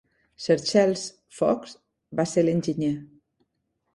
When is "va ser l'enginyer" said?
2.21-2.93